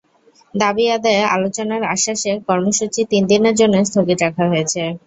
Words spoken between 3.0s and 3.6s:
তিন দিনের